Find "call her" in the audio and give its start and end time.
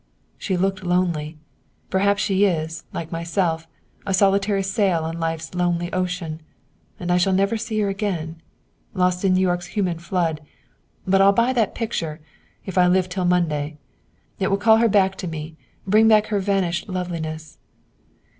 14.57-14.89